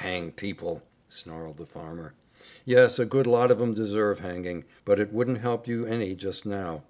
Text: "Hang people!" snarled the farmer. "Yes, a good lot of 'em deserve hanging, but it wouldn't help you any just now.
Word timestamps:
"Hang 0.00 0.32
people!" 0.32 0.82
snarled 1.08 1.56
the 1.56 1.64
farmer. 1.64 2.12
"Yes, 2.66 2.98
a 2.98 3.06
good 3.06 3.26
lot 3.26 3.50
of 3.50 3.62
'em 3.62 3.72
deserve 3.72 4.18
hanging, 4.18 4.66
but 4.84 5.00
it 5.00 5.10
wouldn't 5.10 5.38
help 5.38 5.66
you 5.66 5.86
any 5.86 6.14
just 6.14 6.44
now. 6.44 6.84